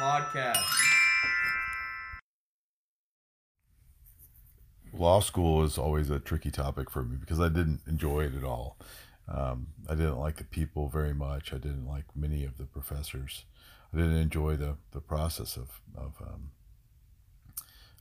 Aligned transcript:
Podcast. 0.00 0.56
law 4.94 5.20
school 5.20 5.62
is 5.62 5.76
always 5.76 6.08
a 6.08 6.18
tricky 6.18 6.50
topic 6.50 6.88
for 6.88 7.02
me 7.02 7.16
because 7.20 7.38
I 7.38 7.48
didn't 7.48 7.80
enjoy 7.86 8.22
it 8.24 8.34
at 8.34 8.42
all. 8.42 8.78
Um, 9.28 9.68
I 9.88 9.94
didn't 9.94 10.18
like 10.18 10.36
the 10.36 10.44
people 10.44 10.88
very 10.88 11.12
much. 11.12 11.52
I 11.52 11.58
didn't 11.58 11.86
like 11.86 12.04
many 12.16 12.44
of 12.44 12.56
the 12.56 12.64
professors. 12.64 13.44
I 13.92 13.98
didn't 13.98 14.16
enjoy 14.16 14.56
the, 14.56 14.76
the 14.92 15.00
process 15.00 15.56
of 15.56 15.80
of 15.94 16.14
um, 16.22 16.52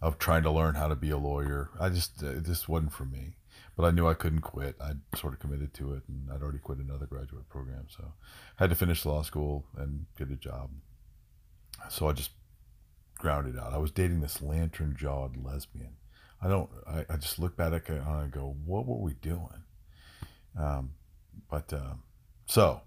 of 0.01 0.17
trying 0.17 0.43
to 0.43 0.51
learn 0.51 0.75
how 0.75 0.87
to 0.87 0.95
be 0.95 1.09
a 1.09 1.17
lawyer. 1.17 1.69
I 1.79 1.89
just 1.89 2.23
it 2.23 2.45
just 2.45 2.69
wasn't 2.69 2.93
for 2.93 3.03
me. 3.05 3.35
But 3.75 3.83
I 3.85 3.91
knew 3.91 4.07
I 4.07 4.13
couldn't 4.13 4.41
quit. 4.41 4.75
I 4.81 4.93
sort 5.17 5.33
of 5.33 5.39
committed 5.39 5.73
to 5.75 5.93
it, 5.93 6.03
and 6.07 6.29
I'd 6.31 6.41
already 6.41 6.59
quit 6.59 6.79
another 6.79 7.05
graduate 7.05 7.49
program, 7.49 7.87
so 7.89 8.13
I 8.57 8.63
had 8.63 8.69
to 8.69 8.75
finish 8.75 9.05
law 9.05 9.21
school 9.21 9.65
and 9.77 10.05
get 10.17 10.31
a 10.31 10.35
job. 10.35 10.69
So 11.89 12.07
I 12.07 12.13
just 12.13 12.31
ground 13.17 13.47
it 13.47 13.59
out. 13.59 13.73
I 13.73 13.77
was 13.77 13.91
dating 13.91 14.21
this 14.21 14.41
lantern 14.41 14.95
jawed 14.97 15.35
lesbian 15.43 15.95
I 16.41 16.47
don't. 16.47 16.69
I, 16.87 17.05
I 17.09 17.17
just 17.17 17.39
look 17.39 17.57
back 17.57 17.73
at 17.73 17.97
it 17.97 18.01
and 18.01 18.03
I 18.03 18.27
go, 18.27 18.55
"What 18.65 18.85
were 18.85 18.97
we 18.97 19.13
doing?" 19.15 19.63
Um, 20.57 20.91
but 21.49 21.71
uh, 21.73 21.95
so 22.45 22.81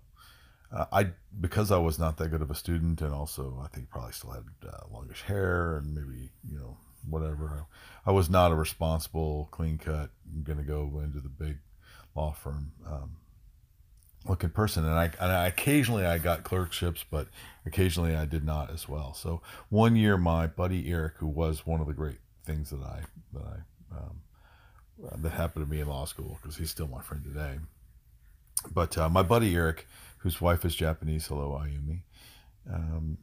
uh, 0.74 0.86
I 0.91 1.10
because 1.41 1.70
I 1.70 1.78
was 1.78 1.98
not 1.98 2.16
that 2.16 2.28
good 2.28 2.42
of 2.42 2.50
a 2.50 2.55
student, 2.55 3.02
and 3.02 3.12
also 3.12 3.60
I 3.62 3.69
think 3.69 3.91
probably 3.91 4.12
still 4.12 4.30
had 4.30 4.45
uh, 4.66 4.88
longish 4.91 5.22
hair 5.22 5.77
and 5.77 5.95
maybe 5.95 6.30
you 6.48 6.59
know 6.59 6.78
whatever. 7.09 7.66
I 8.06 8.12
was 8.12 8.30
not 8.30 8.52
a 8.52 8.55
responsible, 8.55 9.48
clean 9.50 9.77
cut, 9.77 10.11
going 10.45 10.59
to 10.59 10.64
go 10.64 11.00
into 11.05 11.20
the 11.20 11.28
big 11.28 11.59
law 12.14 12.33
firm 12.33 12.72
um, 12.86 13.16
looking 14.27 14.51
person, 14.51 14.85
and 14.85 14.95
I 14.95 15.11
and 15.21 15.33
I, 15.33 15.47
occasionally 15.47 16.05
I 16.05 16.19
got 16.19 16.45
clerkships, 16.45 17.05
but 17.11 17.29
occasionally 17.67 18.15
I 18.15 18.25
did 18.25 18.45
not 18.45 18.71
as 18.71 18.89
well. 18.89 19.15
So 19.15 19.43
one 19.69 19.97
year, 19.97 20.17
my 20.17 20.47
buddy 20.47 20.91
Eric, 20.91 21.14
who 21.19 21.27
was 21.27 21.67
one 21.67 21.81
of 21.81 21.87
the 21.87 21.92
great 21.92 22.19
things 22.45 22.70
that 22.70 22.83
I 22.83 23.03
that 23.33 23.42
I 23.42 23.97
um, 23.97 24.20
that 25.23 25.33
happened 25.33 25.67
to 25.67 25.70
me 25.70 25.81
in 25.81 25.89
law 25.89 26.05
school 26.05 26.39
because 26.41 26.56
he's 26.56 26.70
still 26.70 26.89
my 26.89 27.01
friend 27.03 27.25
today. 27.25 27.59
But 28.73 28.97
uh, 28.97 29.09
my 29.09 29.23
buddy 29.23 29.55
Eric, 29.55 29.87
whose 30.19 30.41
wife 30.41 30.64
is 30.64 30.75
Japanese, 30.75 31.27
hello 31.27 31.61
Ayumi, 31.61 32.03
um, 32.73 33.19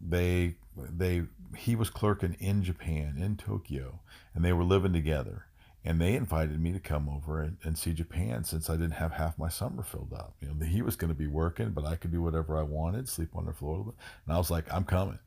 they 0.00 0.56
they 0.76 1.22
he 1.56 1.74
was 1.74 1.90
clerking 1.90 2.36
in 2.40 2.62
Japan 2.62 3.16
in 3.18 3.36
Tokyo, 3.36 4.00
and 4.34 4.44
they 4.44 4.52
were 4.52 4.64
living 4.64 4.92
together. 4.92 5.46
And 5.84 6.00
they 6.00 6.14
invited 6.14 6.60
me 6.60 6.72
to 6.72 6.78
come 6.78 7.08
over 7.08 7.40
and, 7.40 7.56
and 7.62 7.78
see 7.78 7.94
Japan 7.94 8.44
since 8.44 8.68
I 8.68 8.74
didn't 8.74 8.92
have 8.92 9.12
half 9.12 9.38
my 9.38 9.48
summer 9.48 9.82
filled 9.82 10.12
up. 10.12 10.34
You 10.40 10.48
know, 10.48 10.66
he 10.66 10.82
was 10.82 10.94
going 10.94 11.08
to 11.08 11.18
be 11.18 11.26
working, 11.26 11.70
but 11.70 11.86
I 11.86 11.96
could 11.96 12.12
do 12.12 12.20
whatever 12.20 12.58
I 12.58 12.62
wanted, 12.62 13.08
sleep 13.08 13.30
on 13.34 13.46
the 13.46 13.52
floor. 13.54 13.94
And 14.26 14.34
I 14.34 14.36
was 14.36 14.50
like, 14.50 14.66
I'm 14.70 14.84
coming. 14.84 15.18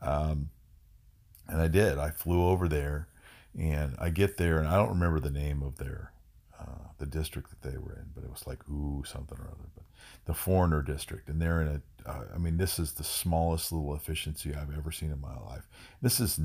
Um, 0.00 0.48
and 1.50 1.60
I 1.60 1.68
did. 1.68 1.98
I 1.98 2.10
flew 2.10 2.46
over 2.46 2.68
there, 2.68 3.08
and 3.58 3.94
I 3.98 4.10
get 4.10 4.36
there, 4.36 4.58
and 4.58 4.68
I 4.68 4.76
don't 4.76 4.90
remember 4.90 5.20
the 5.20 5.30
name 5.30 5.62
of 5.62 5.76
their 5.76 6.12
uh, 6.58 6.88
the 6.98 7.06
district 7.06 7.50
that 7.50 7.68
they 7.68 7.76
were 7.78 7.94
in, 7.94 8.06
but 8.14 8.24
it 8.24 8.30
was 8.30 8.46
like 8.46 8.58
ooh 8.68 9.02
something 9.06 9.38
or 9.38 9.48
other. 9.48 9.68
But 9.74 9.84
the 10.26 10.34
foreigner 10.34 10.82
district, 10.82 11.28
and 11.28 11.40
they're 11.40 11.62
in 11.62 11.68
a. 11.68 12.08
Uh, 12.08 12.24
I 12.34 12.38
mean, 12.38 12.56
this 12.56 12.78
is 12.78 12.92
the 12.92 13.04
smallest 13.04 13.72
little 13.72 13.94
efficiency 13.94 14.54
I've 14.54 14.74
ever 14.74 14.92
seen 14.92 15.10
in 15.10 15.20
my 15.20 15.36
life. 15.38 15.68
This 16.00 16.20
is 16.20 16.38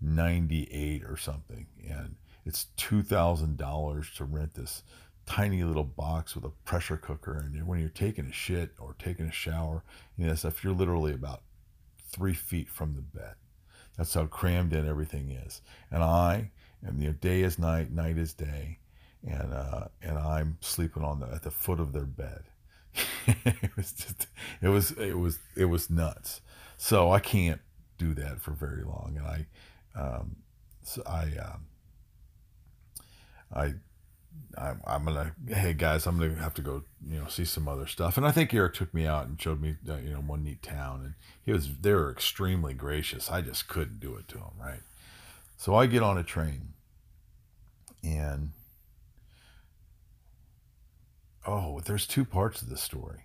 1998 0.00 1.04
or 1.04 1.16
something, 1.16 1.66
and 1.88 2.16
it's 2.44 2.66
two 2.76 3.02
thousand 3.02 3.56
dollars 3.56 4.10
to 4.16 4.24
rent 4.24 4.54
this 4.54 4.82
tiny 5.26 5.62
little 5.62 5.84
box 5.84 6.34
with 6.34 6.44
a 6.44 6.50
pressure 6.64 6.96
cooker 6.96 7.36
and 7.36 7.66
when 7.66 7.78
you're 7.78 7.90
taking 7.90 8.24
a 8.24 8.32
shit 8.32 8.70
or 8.78 8.96
taking 8.98 9.26
a 9.26 9.30
shower 9.30 9.84
you 10.16 10.26
know 10.26 10.34
stuff 10.34 10.64
you're 10.64 10.72
literally 10.72 11.12
about 11.12 11.42
three 12.10 12.32
feet 12.32 12.66
from 12.66 12.94
the 12.94 13.02
bed 13.02 13.34
that's 13.98 14.14
how 14.14 14.26
crammed 14.26 14.72
in 14.72 14.88
everything 14.88 15.30
is. 15.32 15.60
And 15.90 16.04
I, 16.04 16.52
and 16.82 17.02
you 17.02 17.08
know, 17.08 17.14
day 17.14 17.42
is 17.42 17.58
night, 17.58 17.90
night 17.90 18.16
is 18.16 18.32
day, 18.32 18.78
and 19.26 19.52
uh, 19.52 19.88
and 20.00 20.16
I'm 20.16 20.56
sleeping 20.60 21.02
on 21.02 21.18
the 21.18 21.26
at 21.26 21.42
the 21.42 21.50
foot 21.50 21.80
of 21.80 21.92
their 21.92 22.06
bed. 22.06 22.44
it 23.26 23.76
was 23.76 23.92
just, 23.92 24.28
it 24.62 24.68
was, 24.68 24.92
it 24.92 25.18
was, 25.18 25.40
it 25.56 25.66
was 25.66 25.90
nuts. 25.90 26.40
So 26.76 27.10
I 27.10 27.18
can't 27.18 27.60
do 27.98 28.14
that 28.14 28.40
for 28.40 28.52
very 28.52 28.84
long, 28.84 29.14
and 29.18 29.26
I, 29.26 29.46
um, 29.98 30.36
so 30.82 31.02
I, 31.06 31.22
um, 31.22 31.66
I 33.52 33.74
I'm, 34.56 34.80
I'm 34.86 35.04
gonna 35.04 35.32
hey 35.46 35.72
guys 35.72 36.06
i'm 36.06 36.18
gonna 36.18 36.34
have 36.36 36.54
to 36.54 36.62
go 36.62 36.82
you 37.06 37.20
know 37.20 37.26
see 37.28 37.44
some 37.44 37.68
other 37.68 37.86
stuff. 37.86 38.16
And 38.16 38.26
i 38.26 38.30
think 38.30 38.52
eric 38.54 38.74
took 38.74 38.92
me 38.94 39.06
out 39.06 39.26
and 39.26 39.40
showed 39.40 39.60
me 39.60 39.76
uh, 39.88 39.96
you 39.96 40.10
know 40.10 40.20
one 40.20 40.44
neat 40.44 40.62
town. 40.62 41.00
And 41.04 41.14
he 41.44 41.52
was 41.52 41.78
they 41.78 41.92
were 41.92 42.10
extremely 42.10 42.74
gracious. 42.74 43.30
I 43.30 43.40
just 43.40 43.68
couldn't 43.68 44.00
do 44.00 44.16
it 44.16 44.28
to 44.28 44.38
him 44.38 44.54
right? 44.60 44.80
So 45.56 45.74
i 45.74 45.86
get 45.86 46.02
on 46.02 46.18
a 46.18 46.22
train 46.22 46.74
and 48.02 48.52
oh 51.46 51.80
there's 51.80 52.06
two 52.06 52.24
parts 52.24 52.62
of 52.62 52.68
this 52.68 52.82
story. 52.82 53.22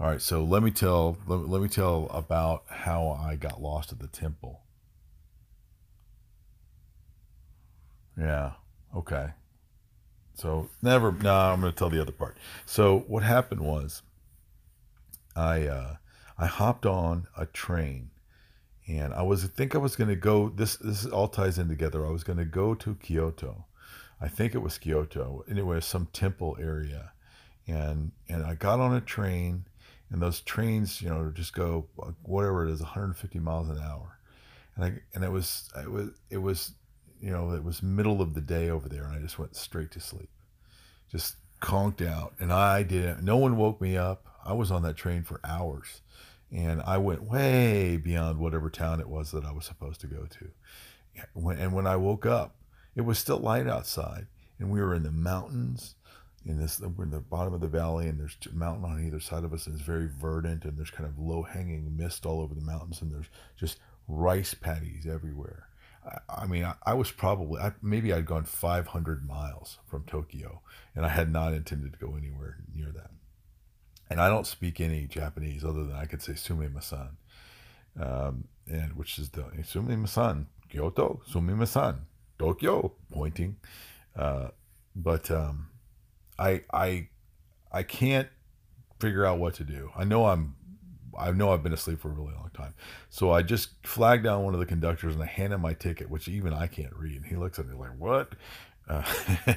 All 0.00 0.08
right 0.08 0.20
so 0.20 0.42
let 0.42 0.62
me 0.62 0.70
tell 0.70 1.16
let, 1.26 1.48
let 1.48 1.62
me 1.62 1.68
tell 1.68 2.08
about 2.12 2.64
how 2.68 3.18
i 3.22 3.36
got 3.36 3.62
lost 3.62 3.92
at 3.92 4.00
the 4.00 4.08
temple 4.08 4.63
yeah 8.18 8.52
okay 8.94 9.30
so 10.34 10.68
never. 10.82 11.12
No, 11.12 11.32
I'm 11.32 11.60
going 11.60 11.72
to 11.72 11.78
tell 11.78 11.90
the 11.90 12.00
other 12.00 12.12
part. 12.12 12.36
So 12.66 13.04
what 13.06 13.22
happened 13.22 13.60
was, 13.60 14.02
I 15.36 15.66
uh, 15.66 15.96
I 16.36 16.46
hopped 16.46 16.86
on 16.86 17.28
a 17.36 17.46
train, 17.46 18.10
and 18.86 19.14
I 19.14 19.22
was 19.22 19.44
I 19.44 19.48
think 19.48 19.74
I 19.74 19.78
was 19.78 19.96
going 19.96 20.10
to 20.10 20.16
go. 20.16 20.48
This 20.48 20.76
this 20.76 21.06
all 21.06 21.28
ties 21.28 21.58
in 21.58 21.68
together. 21.68 22.04
I 22.04 22.10
was 22.10 22.24
going 22.24 22.38
to 22.38 22.44
go 22.44 22.74
to 22.74 22.94
Kyoto. 22.96 23.66
I 24.20 24.28
think 24.28 24.54
it 24.54 24.58
was 24.58 24.78
Kyoto. 24.78 25.44
Anyway, 25.48 25.80
some 25.80 26.08
temple 26.12 26.56
area, 26.60 27.12
and 27.68 28.10
and 28.28 28.44
I 28.44 28.54
got 28.54 28.80
on 28.80 28.92
a 28.92 29.00
train, 29.00 29.66
and 30.10 30.20
those 30.20 30.40
trains, 30.40 31.00
you 31.00 31.10
know, 31.10 31.30
just 31.30 31.54
go 31.54 31.86
whatever 32.22 32.66
it 32.66 32.72
is, 32.72 32.80
150 32.80 33.38
miles 33.38 33.70
an 33.70 33.78
hour, 33.78 34.18
and 34.74 34.84
I 34.84 34.92
and 35.14 35.22
it 35.22 35.30
was 35.30 35.70
it 35.80 35.90
was 35.90 36.10
it 36.28 36.38
was 36.38 36.72
you 37.20 37.30
know, 37.30 37.52
it 37.52 37.64
was 37.64 37.82
middle 37.82 38.20
of 38.20 38.34
the 38.34 38.40
day 38.40 38.68
over 38.68 38.88
there, 38.88 39.04
and 39.04 39.14
I 39.14 39.20
just 39.20 39.38
went 39.38 39.56
straight 39.56 39.90
to 39.92 40.00
sleep, 40.00 40.30
just 41.10 41.36
conked 41.60 42.02
out. 42.02 42.34
And 42.38 42.52
I 42.52 42.82
didn't. 42.82 43.22
No 43.22 43.36
one 43.36 43.56
woke 43.56 43.80
me 43.80 43.96
up. 43.96 44.26
I 44.44 44.52
was 44.52 44.70
on 44.70 44.82
that 44.82 44.96
train 44.96 45.22
for 45.22 45.40
hours, 45.42 46.02
and 46.52 46.82
I 46.82 46.98
went 46.98 47.22
way 47.22 47.96
beyond 47.96 48.38
whatever 48.38 48.68
town 48.68 49.00
it 49.00 49.08
was 49.08 49.30
that 49.30 49.44
I 49.44 49.52
was 49.52 49.64
supposed 49.64 50.00
to 50.02 50.06
go 50.06 50.26
to. 50.26 50.50
and 51.34 51.72
when 51.72 51.86
I 51.86 51.96
woke 51.96 52.26
up, 52.26 52.56
it 52.94 53.02
was 53.02 53.18
still 53.18 53.38
light 53.38 53.66
outside, 53.66 54.26
and 54.58 54.70
we 54.70 54.80
were 54.80 54.94
in 54.94 55.02
the 55.02 55.10
mountains. 55.10 55.94
In 56.46 56.58
this, 56.58 56.78
we're 56.78 57.04
in 57.04 57.10
the 57.10 57.20
bottom 57.20 57.54
of 57.54 57.62
the 57.62 57.68
valley, 57.68 58.06
and 58.06 58.20
there's 58.20 58.36
a 58.50 58.54
mountain 58.54 58.84
on 58.84 59.02
either 59.02 59.18
side 59.18 59.44
of 59.44 59.54
us, 59.54 59.66
and 59.66 59.76
it's 59.76 59.84
very 59.84 60.08
verdant, 60.08 60.66
and 60.66 60.76
there's 60.76 60.90
kind 60.90 61.08
of 61.08 61.18
low 61.18 61.42
hanging 61.42 61.96
mist 61.96 62.26
all 62.26 62.42
over 62.42 62.54
the 62.54 62.60
mountains, 62.60 63.00
and 63.00 63.10
there's 63.10 63.30
just 63.56 63.78
rice 64.08 64.52
paddies 64.52 65.06
everywhere 65.06 65.68
I 66.28 66.46
mean, 66.46 66.70
I, 66.84 66.94
was 66.94 67.10
probably 67.10 67.60
I, 67.60 67.72
maybe 67.80 68.12
I'd 68.12 68.26
gone 68.26 68.44
500 68.44 69.26
miles 69.26 69.78
from 69.86 70.04
Tokyo, 70.04 70.60
and 70.94 71.06
I 71.06 71.08
had 71.08 71.32
not 71.32 71.54
intended 71.54 71.94
to 71.94 71.98
go 71.98 72.16
anywhere 72.16 72.58
near 72.74 72.92
that. 72.92 73.10
And 74.10 74.20
I 74.20 74.28
don't 74.28 74.46
speak 74.46 74.80
any 74.80 75.06
Japanese 75.06 75.64
other 75.64 75.84
than 75.84 75.96
I 75.96 76.04
could 76.04 76.20
say 76.20 76.32
"sumimasen," 76.32 77.16
um, 77.98 78.48
and 78.70 78.92
which 78.94 79.18
is 79.18 79.30
the 79.30 79.42
"sumimasen," 79.62 80.46
Kyoto, 80.68 81.22
"sumimasen," 81.28 82.00
Tokyo, 82.38 82.92
pointing. 83.10 83.56
Uh, 84.14 84.48
but 84.94 85.30
um, 85.30 85.68
I 86.38 86.62
I 86.72 87.08
I 87.72 87.82
can't 87.82 88.28
figure 89.00 89.24
out 89.24 89.38
what 89.38 89.54
to 89.54 89.64
do. 89.64 89.90
I 89.96 90.04
know 90.04 90.26
I'm 90.26 90.56
I 91.18 91.30
know 91.32 91.52
I've 91.52 91.62
been 91.62 91.72
asleep 91.72 92.00
for 92.00 92.08
a 92.08 92.12
really 92.12 92.34
long 92.34 92.50
time. 92.54 92.74
So 93.10 93.32
I 93.32 93.42
just 93.42 93.70
flagged 93.86 94.24
down 94.24 94.44
one 94.44 94.54
of 94.54 94.60
the 94.60 94.66
conductors 94.66 95.14
and 95.14 95.22
I 95.22 95.26
hand 95.26 95.52
him 95.52 95.60
my 95.60 95.74
ticket, 95.74 96.10
which 96.10 96.28
even 96.28 96.52
I 96.52 96.66
can't 96.66 96.94
read. 96.94 97.16
And 97.16 97.26
he 97.26 97.36
looks 97.36 97.58
at 97.58 97.66
me 97.66 97.74
like, 97.74 97.96
what? 97.98 98.34
Uh, 98.88 99.02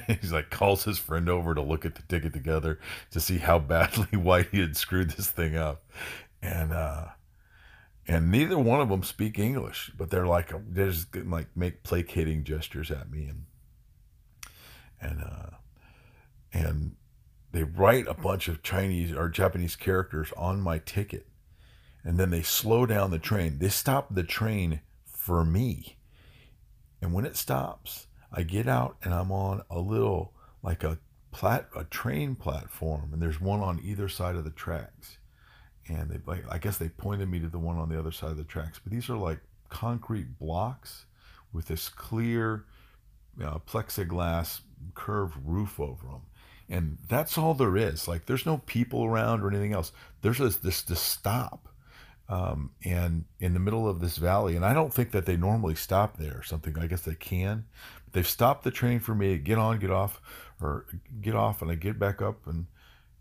he's 0.20 0.32
like, 0.32 0.50
calls 0.50 0.84
his 0.84 0.98
friend 0.98 1.28
over 1.28 1.54
to 1.54 1.60
look 1.60 1.84
at 1.84 1.94
the 1.94 2.02
ticket 2.02 2.32
together 2.32 2.78
to 3.10 3.20
see 3.20 3.38
how 3.38 3.58
badly 3.58 4.06
White 4.18 4.48
he 4.50 4.60
had 4.60 4.76
screwed 4.76 5.10
this 5.10 5.30
thing 5.30 5.56
up. 5.56 5.84
And, 6.40 6.72
uh, 6.72 7.06
and 8.06 8.30
neither 8.30 8.58
one 8.58 8.80
of 8.80 8.88
them 8.88 9.02
speak 9.02 9.38
English, 9.38 9.92
but 9.96 10.10
they're 10.10 10.26
like, 10.26 10.52
they're 10.70 10.90
just 10.90 11.14
like 11.14 11.48
make 11.54 11.82
placating 11.82 12.44
gestures 12.44 12.90
at 12.90 13.10
me. 13.10 13.26
And, 13.28 13.44
and, 15.00 15.22
uh, 15.22 15.50
and 16.52 16.96
they 17.52 17.64
write 17.64 18.06
a 18.06 18.14
bunch 18.14 18.48
of 18.48 18.62
Chinese 18.62 19.12
or 19.12 19.28
Japanese 19.28 19.76
characters 19.76 20.32
on 20.36 20.60
my 20.60 20.78
ticket 20.78 21.26
and 22.08 22.16
then 22.16 22.30
they 22.30 22.40
slow 22.40 22.86
down 22.86 23.10
the 23.10 23.18
train. 23.18 23.58
They 23.58 23.68
stop 23.68 24.14
the 24.14 24.22
train 24.22 24.80
for 25.04 25.44
me. 25.44 25.98
And 27.02 27.12
when 27.12 27.26
it 27.26 27.36
stops, 27.36 28.06
I 28.32 28.44
get 28.44 28.66
out 28.66 28.96
and 29.02 29.12
I'm 29.12 29.30
on 29.30 29.60
a 29.68 29.78
little 29.78 30.32
like 30.62 30.82
a 30.82 30.98
plat 31.32 31.68
a 31.76 31.84
train 31.84 32.34
platform 32.34 33.10
and 33.12 33.20
there's 33.20 33.42
one 33.42 33.60
on 33.60 33.82
either 33.84 34.08
side 34.08 34.36
of 34.36 34.44
the 34.44 34.50
tracks. 34.50 35.18
and 35.86 36.08
they 36.08 36.18
like 36.24 36.44
I 36.50 36.56
guess 36.56 36.78
they 36.78 36.88
pointed 36.88 37.28
me 37.28 37.40
to 37.40 37.48
the 37.48 37.58
one 37.58 37.76
on 37.76 37.90
the 37.90 37.98
other 37.98 38.10
side 38.10 38.30
of 38.30 38.38
the 38.38 38.44
tracks. 38.44 38.80
But 38.82 38.90
these 38.90 39.10
are 39.10 39.16
like 39.18 39.40
concrete 39.68 40.38
blocks 40.38 41.04
with 41.52 41.66
this 41.66 41.90
clear 41.90 42.64
know, 43.36 43.60
plexiglass 43.66 44.62
curved 44.94 45.36
roof 45.44 45.78
over 45.78 46.06
them. 46.06 46.22
And 46.70 46.96
that's 47.06 47.36
all 47.36 47.52
there 47.52 47.76
is. 47.76 48.08
Like 48.08 48.24
there's 48.24 48.46
no 48.46 48.62
people 48.64 49.04
around 49.04 49.42
or 49.42 49.50
anything 49.50 49.74
else. 49.74 49.92
There's 50.22 50.38
this 50.38 50.56
this, 50.56 50.80
this 50.80 51.00
stop 51.00 51.68
um, 52.28 52.70
and 52.84 53.24
in 53.40 53.54
the 53.54 53.60
middle 53.60 53.88
of 53.88 54.00
this 54.00 54.16
valley. 54.16 54.56
And 54.56 54.64
I 54.64 54.74
don't 54.74 54.92
think 54.92 55.12
that 55.12 55.26
they 55.26 55.36
normally 55.36 55.74
stop 55.74 56.16
there 56.16 56.36
or 56.38 56.42
something. 56.42 56.78
I 56.78 56.86
guess 56.86 57.02
they 57.02 57.14
can. 57.14 57.64
They've 58.12 58.28
stopped 58.28 58.64
the 58.64 58.70
train 58.70 59.00
for 59.00 59.14
me 59.14 59.30
to 59.30 59.38
get 59.38 59.58
on, 59.58 59.78
get 59.78 59.90
off, 59.90 60.20
or 60.60 60.86
get 61.20 61.34
off, 61.34 61.62
and 61.62 61.70
I 61.70 61.74
get 61.74 61.98
back 61.98 62.20
up. 62.22 62.46
And 62.46 62.66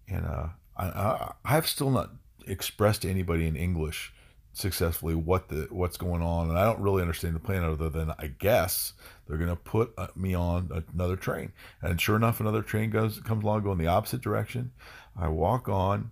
and 0.07 0.25
uh, 0.25 0.48
I, 0.75 0.86
I 0.86 1.33
I've 1.45 1.68
still 1.68 1.92
not 1.92 2.12
expressed 2.45 3.01
to 3.01 3.09
anybody 3.09 3.48
in 3.48 3.56
English 3.56 4.13
successfully 4.54 5.13
what 5.13 5.50
the 5.50 5.68
what's 5.69 5.98
going 5.98 6.21
on, 6.21 6.50
and 6.50 6.57
I 6.57 6.65
don't 6.65 6.80
really 6.80 7.01
understand 7.01 7.36
the 7.36 7.39
plan 7.39 7.63
other 7.63 7.89
than 7.89 8.12
I 8.18 8.27
guess 8.39 8.94
they're 9.27 9.38
going 9.38 9.50
to 9.50 9.56
put 9.56 9.94
uh, 9.98 10.07
me 10.15 10.33
on 10.33 10.83
another 10.94 11.15
train. 11.15 11.51
And 11.81 12.00
sure 12.01 12.15
enough, 12.15 12.39
another 12.39 12.62
train 12.62 12.89
goes 12.89 13.19
comes 13.19 13.44
along 13.44 13.63
going 13.63 13.77
the 13.77 13.88
opposite 13.88 14.21
direction. 14.21 14.71
I 15.19 15.27
walk 15.27 15.69
on 15.69 16.12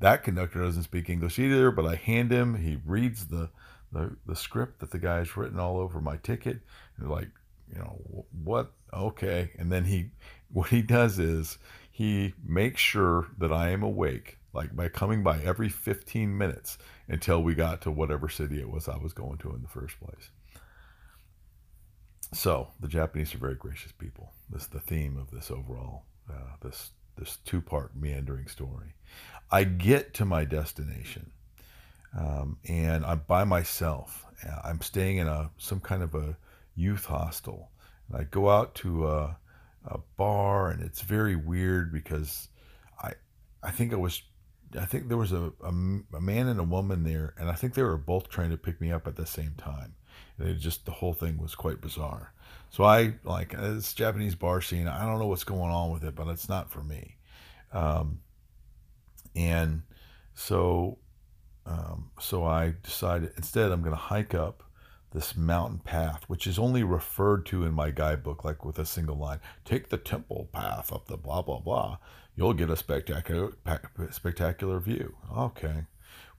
that 0.00 0.24
conductor 0.24 0.62
doesn't 0.62 0.82
speak 0.82 1.08
English 1.08 1.38
either, 1.38 1.70
but 1.70 1.86
I 1.86 1.94
hand 1.94 2.30
him, 2.30 2.56
he 2.56 2.78
reads 2.84 3.26
the, 3.26 3.50
the, 3.92 4.16
the 4.26 4.36
script 4.36 4.80
that 4.80 4.90
the 4.90 4.98
guy's 4.98 5.36
written 5.36 5.58
all 5.58 5.78
over 5.78 6.00
my 6.00 6.16
ticket. 6.18 6.60
And 6.98 7.10
like, 7.10 7.30
you 7.72 7.78
know, 7.78 8.26
what? 8.44 8.72
Okay. 8.92 9.50
And 9.58 9.72
then 9.72 9.84
he, 9.84 10.10
what 10.52 10.68
he 10.68 10.82
does 10.82 11.18
is 11.18 11.58
he 11.90 12.34
makes 12.44 12.80
sure 12.80 13.28
that 13.38 13.52
I 13.52 13.70
am 13.70 13.82
awake, 13.82 14.38
like 14.52 14.76
by 14.76 14.88
coming 14.88 15.22
by 15.22 15.40
every 15.40 15.70
15 15.70 16.36
minutes 16.36 16.76
until 17.08 17.42
we 17.42 17.54
got 17.54 17.80
to 17.82 17.90
whatever 17.90 18.28
city 18.28 18.60
it 18.60 18.70
was 18.70 18.88
I 18.88 18.98
was 18.98 19.12
going 19.12 19.38
to 19.38 19.54
in 19.54 19.62
the 19.62 19.68
first 19.68 19.98
place. 19.98 20.30
So 22.34 22.68
the 22.80 22.88
Japanese 22.88 23.34
are 23.34 23.38
very 23.38 23.54
gracious 23.54 23.92
people. 23.92 24.32
This 24.50 24.62
is 24.62 24.68
the 24.68 24.80
theme 24.80 25.16
of 25.16 25.30
this 25.30 25.50
overall, 25.50 26.04
uh, 26.28 26.56
this 26.60 26.90
this 27.16 27.38
two 27.44 27.60
part 27.60 27.96
meandering 27.96 28.48
story. 28.48 28.94
I 29.50 29.64
get 29.64 30.14
to 30.14 30.24
my 30.24 30.44
destination 30.44 31.30
um, 32.16 32.58
and 32.66 33.04
I'm 33.04 33.22
by 33.26 33.44
myself. 33.44 34.24
I'm 34.64 34.80
staying 34.80 35.18
in 35.18 35.28
a 35.28 35.50
some 35.58 35.80
kind 35.80 36.02
of 36.02 36.14
a 36.14 36.36
youth 36.74 37.06
hostel. 37.06 37.70
And 38.08 38.20
I 38.20 38.24
go 38.24 38.48
out 38.50 38.74
to 38.76 39.08
a, 39.08 39.36
a 39.86 39.98
bar 40.16 40.70
and 40.70 40.82
it's 40.82 41.00
very 41.00 41.36
weird 41.36 41.92
because 41.92 42.48
I 43.02 43.12
I 43.62 43.70
think 43.70 43.92
I 43.92 43.96
was 43.96 44.22
I 44.78 44.84
think 44.84 45.08
there 45.08 45.16
was 45.16 45.32
a, 45.32 45.52
a, 45.62 45.68
a, 45.68 46.20
man 46.20 46.48
and 46.48 46.58
a 46.58 46.64
woman 46.64 47.04
there, 47.04 47.34
and 47.38 47.48
I 47.48 47.54
think 47.54 47.74
they 47.74 47.82
were 47.82 47.96
both 47.96 48.28
trying 48.28 48.50
to 48.50 48.56
pick 48.56 48.80
me 48.80 48.90
up 48.90 49.06
at 49.06 49.16
the 49.16 49.24
same 49.24 49.54
time. 49.56 49.94
It 50.38 50.54
just 50.54 50.84
the 50.84 50.92
whole 50.92 51.14
thing 51.14 51.38
was 51.38 51.54
quite 51.54 51.80
bizarre. 51.80 52.32
So 52.70 52.84
I 52.84 53.14
like 53.24 53.52
this 53.52 53.94
Japanese 53.94 54.34
bar 54.34 54.60
scene. 54.60 54.88
I 54.88 55.04
don't 55.04 55.18
know 55.18 55.26
what's 55.26 55.44
going 55.44 55.70
on 55.70 55.90
with 55.90 56.04
it, 56.04 56.14
but 56.14 56.28
it's 56.28 56.48
not 56.48 56.70
for 56.70 56.82
me. 56.82 57.16
Um, 57.72 58.20
and 59.34 59.82
so, 60.34 60.98
um, 61.64 62.10
so 62.20 62.44
I 62.44 62.74
decided 62.82 63.32
instead 63.36 63.72
I'm 63.72 63.80
going 63.80 63.94
to 63.94 63.96
hike 63.96 64.34
up 64.34 64.62
this 65.12 65.36
mountain 65.36 65.78
path, 65.78 66.24
which 66.26 66.46
is 66.46 66.58
only 66.58 66.82
referred 66.82 67.46
to 67.46 67.64
in 67.64 67.72
my 67.72 67.90
guidebook, 67.90 68.44
like 68.44 68.64
with 68.64 68.78
a 68.78 68.84
single 68.86 69.16
line: 69.16 69.40
"Take 69.64 69.88
the 69.88 69.96
temple 69.96 70.48
path 70.52 70.92
up 70.92 71.06
the 71.06 71.16
blah 71.16 71.42
blah 71.42 71.60
blah. 71.60 71.98
You'll 72.34 72.52
get 72.52 72.70
a 72.70 72.76
spectacular 72.76 73.52
spectacular 74.10 74.80
view." 74.80 75.16
Okay. 75.34 75.84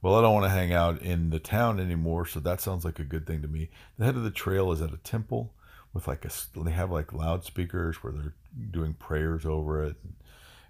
Well, 0.01 0.15
I 0.15 0.21
don't 0.21 0.33
want 0.33 0.45
to 0.45 0.49
hang 0.49 0.73
out 0.73 1.01
in 1.01 1.31
the 1.31 1.39
town 1.39 1.79
anymore, 1.79 2.25
so 2.25 2.39
that 2.39 2.61
sounds 2.61 2.85
like 2.85 2.99
a 2.99 3.03
good 3.03 3.25
thing 3.25 3.41
to 3.41 3.47
me. 3.47 3.69
The 3.97 4.05
head 4.05 4.15
of 4.15 4.23
the 4.23 4.31
trail 4.31 4.71
is 4.71 4.81
at 4.81 4.93
a 4.93 4.97
temple 4.97 5.53
with 5.93 6.07
like 6.07 6.25
a 6.25 6.29
they 6.59 6.71
have 6.71 6.91
like 6.91 7.13
loudspeakers 7.13 8.03
where 8.03 8.13
they're 8.13 8.35
doing 8.71 8.93
prayers 8.93 9.45
over 9.45 9.83
it. 9.83 9.95
And, 10.03 10.13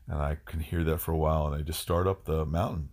and 0.07 0.19
I 0.21 0.37
can 0.45 0.61
hear 0.61 0.83
that 0.85 0.99
for 0.99 1.11
a 1.11 1.17
while, 1.17 1.47
and 1.47 1.55
I 1.55 1.61
just 1.61 1.81
start 1.81 2.07
up 2.07 2.25
the 2.25 2.45
mountain. 2.45 2.89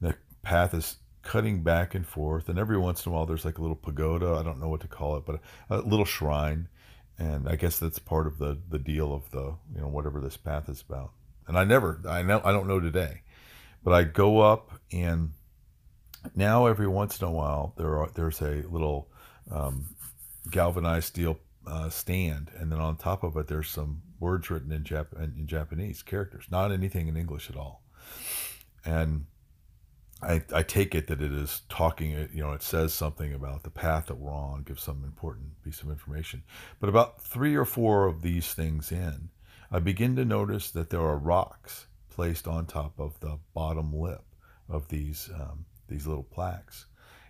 The 0.00 0.14
path 0.42 0.74
is 0.74 0.96
cutting 1.22 1.62
back 1.62 1.94
and 1.94 2.06
forth, 2.06 2.48
and 2.48 2.58
every 2.58 2.78
once 2.78 3.04
in 3.04 3.12
a 3.12 3.14
while 3.14 3.26
there's 3.26 3.44
like 3.44 3.58
a 3.58 3.62
little 3.62 3.76
pagoda. 3.76 4.34
I 4.34 4.42
don't 4.42 4.60
know 4.60 4.68
what 4.68 4.80
to 4.82 4.88
call 4.88 5.16
it, 5.16 5.24
but 5.26 5.40
a, 5.68 5.78
a 5.78 5.82
little 5.82 6.04
shrine, 6.04 6.68
and 7.18 7.48
I 7.48 7.56
guess 7.56 7.78
that's 7.78 7.98
part 7.98 8.26
of 8.26 8.38
the 8.38 8.58
the 8.68 8.78
deal 8.78 9.12
of 9.12 9.30
the 9.30 9.56
you 9.74 9.80
know 9.80 9.88
whatever 9.88 10.20
this 10.20 10.36
path 10.36 10.68
is 10.68 10.82
about. 10.88 11.12
And 11.46 11.58
I 11.58 11.64
never, 11.64 12.00
I 12.06 12.22
know, 12.22 12.40
I 12.44 12.52
don't 12.52 12.68
know 12.68 12.78
today, 12.80 13.22
but 13.88 13.94
I 13.94 14.04
go 14.04 14.40
up, 14.40 14.72
and 14.92 15.32
now 16.36 16.66
every 16.66 16.86
once 16.86 17.22
in 17.22 17.26
a 17.26 17.30
while 17.30 17.72
there 17.78 17.96
are 17.96 18.10
there's 18.14 18.42
a 18.42 18.62
little 18.68 19.08
um, 19.50 19.86
galvanized 20.50 21.06
steel 21.06 21.38
uh, 21.66 21.88
stand, 21.88 22.50
and 22.58 22.70
then 22.70 22.80
on 22.80 22.98
top 22.98 23.22
of 23.22 23.34
it 23.38 23.48
there's 23.48 23.70
some 23.70 24.02
words 24.20 24.50
written 24.50 24.72
in, 24.72 24.84
Jap- 24.84 25.18
in 25.18 25.46
Japanese 25.46 26.02
characters, 26.02 26.44
not 26.50 26.70
anything 26.70 27.08
in 27.08 27.16
English 27.16 27.48
at 27.48 27.56
all. 27.56 27.82
And 28.84 29.24
I, 30.20 30.42
I 30.52 30.64
take 30.64 30.94
it 30.94 31.06
that 31.06 31.22
it 31.22 31.32
is 31.32 31.62
talking, 31.70 32.10
you 32.30 32.42
know, 32.42 32.52
it 32.52 32.62
says 32.62 32.92
something 32.92 33.32
about 33.32 33.62
the 33.62 33.70
path 33.70 34.08
that 34.08 34.18
we're 34.18 34.34
on, 34.34 34.64
gives 34.64 34.82
some 34.82 35.02
important 35.02 35.62
piece 35.64 35.80
of 35.80 35.88
information. 35.88 36.42
But 36.78 36.90
about 36.90 37.22
three 37.22 37.54
or 37.54 37.64
four 37.64 38.04
of 38.04 38.20
these 38.20 38.52
things 38.52 38.92
in, 38.92 39.30
I 39.70 39.78
begin 39.78 40.14
to 40.16 40.26
notice 40.26 40.70
that 40.72 40.90
there 40.90 41.00
are 41.00 41.16
rocks 41.16 41.86
placed 42.18 42.48
on 42.48 42.66
top 42.66 42.98
of 42.98 43.20
the 43.20 43.38
bottom 43.54 43.92
lip 43.92 44.24
of 44.68 44.88
these 44.88 45.30
um, 45.36 45.64
these 45.86 46.04
little 46.04 46.24
plaques. 46.24 46.86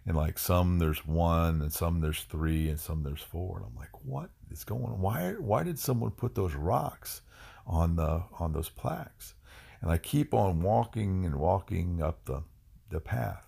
And 0.06 0.16
like 0.16 0.38
some 0.38 0.78
there's 0.78 1.06
one 1.06 1.60
and 1.60 1.70
some 1.70 2.00
there's 2.00 2.22
three 2.22 2.70
and 2.70 2.80
some 2.80 3.02
there's 3.02 3.20
four. 3.20 3.58
And 3.58 3.66
i'm 3.66 3.76
like 3.76 4.02
what 4.02 4.30
is 4.50 4.64
going 4.64 4.84
on? 4.84 4.98
Why 5.02 5.32
why 5.32 5.62
did 5.62 5.78
someone 5.78 6.12
put 6.12 6.34
those 6.34 6.54
rocks 6.54 7.20
on 7.66 7.96
the 7.96 8.22
on 8.38 8.54
those 8.54 8.70
plaques? 8.70 9.34
And 9.82 9.90
i 9.90 9.98
keep 9.98 10.32
on 10.32 10.62
walking 10.62 11.26
and 11.26 11.36
walking 11.36 12.02
up 12.02 12.24
the 12.24 12.44
the 12.88 13.00
path. 13.00 13.46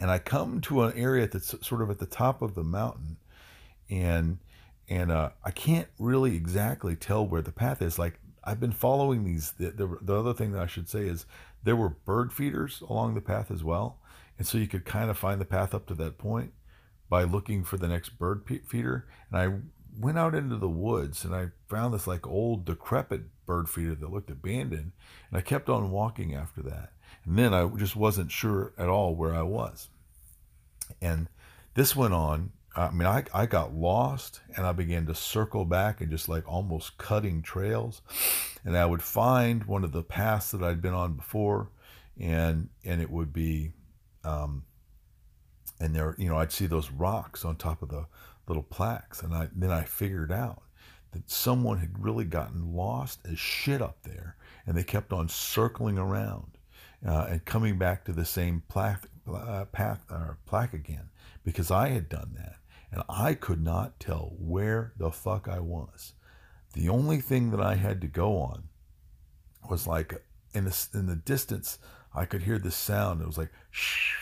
And 0.00 0.08
i 0.08 0.20
come 0.20 0.60
to 0.60 0.84
an 0.84 0.92
area 0.96 1.26
that's 1.26 1.52
sort 1.66 1.82
of 1.82 1.90
at 1.90 1.98
the 1.98 2.06
top 2.06 2.42
of 2.42 2.54
the 2.54 2.62
mountain. 2.62 3.16
And 3.90 4.38
and 4.88 5.10
uh, 5.10 5.30
i 5.44 5.50
can't 5.50 5.88
really 5.98 6.36
exactly 6.36 6.94
tell 6.94 7.26
where 7.26 7.42
the 7.42 7.50
path 7.50 7.82
is. 7.82 7.98
Like 7.98 8.20
i've 8.48 8.60
been 8.60 8.72
following 8.72 9.24
these 9.24 9.52
the, 9.52 9.70
the, 9.70 9.98
the 10.02 10.18
other 10.18 10.34
thing 10.34 10.52
that 10.52 10.62
i 10.62 10.66
should 10.66 10.88
say 10.88 11.02
is 11.02 11.26
there 11.62 11.76
were 11.76 11.88
bird 11.88 12.32
feeders 12.32 12.82
along 12.88 13.14
the 13.14 13.20
path 13.20 13.50
as 13.50 13.62
well 13.62 13.98
and 14.38 14.46
so 14.46 14.56
you 14.56 14.68
could 14.68 14.84
kind 14.84 15.10
of 15.10 15.18
find 15.18 15.40
the 15.40 15.44
path 15.44 15.74
up 15.74 15.86
to 15.86 15.94
that 15.94 16.16
point 16.16 16.52
by 17.08 17.24
looking 17.24 17.64
for 17.64 17.76
the 17.76 17.88
next 17.88 18.10
bird 18.10 18.42
feeder. 18.66 19.06
And 19.30 19.40
I 19.40 19.58
went 19.98 20.18
out 20.18 20.34
into 20.34 20.56
the 20.56 20.68
woods 20.68 21.24
and 21.24 21.34
I 21.34 21.48
found 21.68 21.92
this 21.92 22.06
like 22.06 22.26
old 22.26 22.64
decrepit 22.64 23.22
bird 23.46 23.68
feeder 23.68 23.94
that 23.96 24.12
looked 24.12 24.30
abandoned. 24.30 24.92
And 25.30 25.38
I 25.38 25.40
kept 25.40 25.68
on 25.68 25.90
walking 25.90 26.34
after 26.34 26.62
that. 26.62 26.92
And 27.24 27.36
then 27.38 27.52
I 27.52 27.66
just 27.76 27.96
wasn't 27.96 28.30
sure 28.30 28.72
at 28.78 28.88
all 28.88 29.14
where 29.14 29.34
I 29.34 29.42
was. 29.42 29.88
And 31.00 31.28
this 31.74 31.96
went 31.96 32.14
on. 32.14 32.52
I 32.78 32.90
mean, 32.90 33.06
I, 33.06 33.24
I 33.34 33.46
got 33.46 33.74
lost 33.74 34.40
and 34.56 34.64
I 34.64 34.72
began 34.72 35.06
to 35.06 35.14
circle 35.14 35.64
back 35.64 36.00
and 36.00 36.10
just 36.10 36.28
like 36.28 36.46
almost 36.46 36.96
cutting 36.98 37.42
trails. 37.42 38.02
And 38.64 38.76
I 38.76 38.86
would 38.86 39.02
find 39.02 39.64
one 39.64 39.84
of 39.84 39.92
the 39.92 40.02
paths 40.02 40.52
that 40.52 40.62
I'd 40.62 40.82
been 40.82 40.94
on 40.94 41.14
before 41.14 41.70
and 42.18 42.68
and 42.84 43.00
it 43.00 43.10
would 43.10 43.32
be 43.32 43.72
um, 44.24 44.64
and 45.80 45.94
there, 45.94 46.14
you 46.18 46.28
know, 46.28 46.38
I'd 46.38 46.52
see 46.52 46.66
those 46.66 46.90
rocks 46.90 47.44
on 47.44 47.56
top 47.56 47.82
of 47.82 47.88
the 47.88 48.06
little 48.46 48.62
plaques, 48.62 49.22
and 49.22 49.34
I 49.34 49.48
then 49.54 49.70
I 49.70 49.82
figured 49.84 50.32
out 50.32 50.62
that 51.12 51.30
someone 51.30 51.78
had 51.78 52.02
really 52.02 52.24
gotten 52.24 52.74
lost 52.74 53.20
as 53.24 53.38
shit 53.38 53.80
up 53.80 54.02
there, 54.02 54.36
and 54.66 54.76
they 54.76 54.82
kept 54.82 55.12
on 55.12 55.28
circling 55.28 55.98
around 55.98 56.58
uh, 57.06 57.26
and 57.30 57.44
coming 57.44 57.78
back 57.78 58.04
to 58.04 58.12
the 58.12 58.24
same 58.24 58.62
plaque, 58.68 59.06
uh, 59.32 59.64
path 59.66 60.04
or 60.10 60.38
plaque 60.46 60.74
again 60.74 61.08
because 61.44 61.70
I 61.70 61.88
had 61.88 62.08
done 62.08 62.32
that, 62.36 62.56
and 62.90 63.02
I 63.08 63.34
could 63.34 63.62
not 63.62 64.00
tell 64.00 64.32
where 64.38 64.92
the 64.96 65.10
fuck 65.10 65.48
I 65.48 65.60
was. 65.60 66.14
The 66.74 66.88
only 66.88 67.20
thing 67.20 67.50
that 67.50 67.60
I 67.60 67.74
had 67.74 68.00
to 68.00 68.06
go 68.06 68.36
on 68.38 68.64
was 69.68 69.86
like 69.86 70.22
in 70.54 70.64
the 70.64 70.88
in 70.94 71.06
the 71.06 71.16
distance 71.16 71.78
I 72.14 72.24
could 72.24 72.42
hear 72.42 72.58
the 72.58 72.70
sound. 72.70 73.20
It 73.20 73.26
was 73.26 73.38
like 73.38 73.52
shh. 73.70 74.14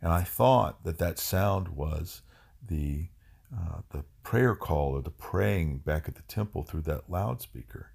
And 0.00 0.12
I 0.12 0.22
thought 0.22 0.84
that 0.84 0.98
that 0.98 1.18
sound 1.18 1.68
was 1.68 2.22
the 2.66 3.08
uh, 3.54 3.82
the 3.90 4.04
prayer 4.22 4.54
call 4.54 4.92
or 4.92 5.02
the 5.02 5.10
praying 5.10 5.78
back 5.78 6.08
at 6.08 6.14
the 6.14 6.22
temple 6.22 6.62
through 6.62 6.82
that 6.82 7.10
loudspeaker. 7.10 7.92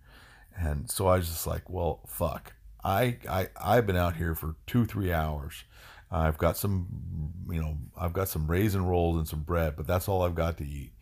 And 0.55 0.89
so 0.89 1.07
I 1.07 1.17
was 1.17 1.27
just 1.27 1.47
like, 1.47 1.69
well, 1.69 2.01
fuck. 2.07 2.53
I, 2.83 3.17
I 3.29 3.49
I've 3.59 3.85
been 3.85 3.97
out 3.97 4.15
here 4.15 4.35
for 4.35 4.55
two 4.65 4.85
three 4.85 5.11
hours. 5.11 5.65
I've 6.09 6.37
got 6.37 6.57
some, 6.57 6.87
you 7.49 7.61
know, 7.61 7.77
I've 7.99 8.13
got 8.13 8.29
some 8.29 8.49
raisin 8.49 8.85
rolls 8.85 9.17
and 9.17 9.27
some 9.27 9.41
bread, 9.41 9.75
but 9.75 9.87
that's 9.87 10.07
all 10.07 10.21
I've 10.21 10.35
got 10.35 10.57
to 10.57 10.65
eat. 10.65 10.93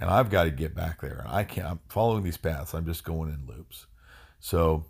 And 0.00 0.10
I've 0.10 0.30
got 0.30 0.44
to 0.44 0.50
get 0.50 0.74
back 0.74 1.00
there. 1.00 1.24
I 1.28 1.44
can't. 1.44 1.66
I'm 1.66 1.80
following 1.88 2.24
these 2.24 2.36
paths. 2.36 2.74
I'm 2.74 2.86
just 2.86 3.04
going 3.04 3.30
in 3.30 3.46
loops. 3.46 3.86
So 4.40 4.86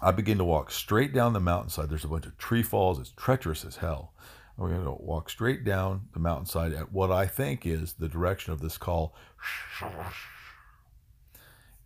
I 0.00 0.10
begin 0.10 0.38
to 0.38 0.44
walk 0.44 0.70
straight 0.70 1.14
down 1.14 1.32
the 1.32 1.40
mountainside. 1.40 1.88
There's 1.88 2.04
a 2.04 2.08
bunch 2.08 2.26
of 2.26 2.36
tree 2.36 2.62
falls. 2.62 2.98
It's 2.98 3.12
treacherous 3.12 3.64
as 3.64 3.76
hell. 3.76 4.12
We're 4.56 4.68
going 4.68 4.84
to 4.84 4.90
walk 4.92 5.30
straight 5.30 5.64
down 5.64 6.08
the 6.12 6.20
mountainside 6.20 6.72
at 6.72 6.92
what 6.92 7.10
I 7.10 7.26
think 7.26 7.64
is 7.64 7.94
the 7.94 8.08
direction 8.08 8.52
of 8.52 8.60
this 8.60 8.76
call. 8.76 9.14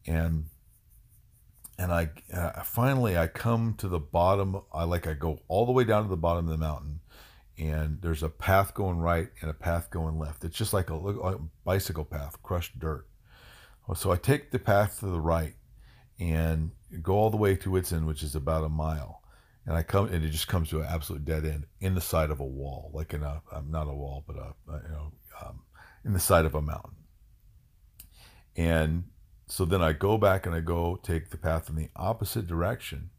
And 0.07 0.47
and 1.79 1.93
I 1.93 2.11
uh, 2.33 2.63
finally 2.63 3.17
I 3.17 3.27
come 3.27 3.75
to 3.79 3.89
the 3.89 4.01
bottom. 4.01 4.61
I 4.73 4.85
like 4.85 5.07
I 5.07 5.15
go 5.15 5.41
all 5.49 5.67
the 5.67 5.73
way 5.73 5.85
down 5.85 6.05
to 6.05 6.09
the 6.09 6.17
bottom 6.17 6.47
of 6.47 6.51
the 6.51 6.65
mountain, 6.65 7.01
and 7.59 8.01
there's 8.01 8.23
a 8.23 8.29
path 8.29 8.75
going 8.75 8.99
right 8.99 9.29
and 9.41 9.51
a 9.51 9.55
path 9.55 9.91
going 9.91 10.19
left. 10.19 10.45
It's 10.45 10.57
just 10.57 10.73
like 10.73 10.91
a, 10.91 10.95
like 10.95 11.37
a 11.37 11.41
bicycle 11.65 12.05
path, 12.05 12.43
crushed 12.43 12.79
dirt. 12.79 13.07
So 13.95 14.11
I 14.11 14.17
take 14.17 14.51
the 14.51 14.59
path 14.59 15.01
to 15.01 15.07
the 15.07 15.21
right 15.21 15.55
and 16.19 16.73
go 17.03 17.15
all 17.15 17.31
the 17.31 17.37
way 17.37 17.55
to 17.57 17.77
its 17.77 17.93
end, 17.93 18.07
which 18.07 18.23
is 18.23 18.35
about 18.35 18.65
a 18.65 18.69
mile. 18.69 19.23
And 19.65 19.77
I 19.77 19.83
come, 19.83 20.07
and 20.07 20.25
it 20.25 20.31
just 20.31 20.49
comes 20.49 20.71
to 20.71 20.81
an 20.81 20.87
absolute 20.89 21.25
dead 21.25 21.45
end 21.45 21.67
in 21.81 21.95
the 21.95 22.01
side 22.01 22.31
of 22.31 22.41
a 22.41 22.45
wall, 22.45 22.91
like 22.95 23.13
in 23.13 23.23
a 23.23 23.43
um, 23.53 23.71
not 23.71 23.89
a 23.89 23.93
wall, 23.93 24.25
but 24.27 24.37
a, 24.37 24.55
you 24.69 24.89
know, 24.91 25.13
um, 25.45 25.61
in 26.05 26.13
the 26.13 26.21
side 26.21 26.45
of 26.45 26.55
a 26.55 26.63
mountain. 26.63 26.95
And 28.57 29.05
so 29.49 29.65
then 29.65 29.83
I 29.83 29.93
go 29.93 30.19
back 30.19 30.47
and 30.47 30.55
I 30.55 30.61
go 30.61 30.97
take 31.03 31.31
the 31.31 31.37
path 31.37 31.69
in 31.69 31.77
the 31.77 31.89
opposite 31.95 32.47
direction. 32.47 33.11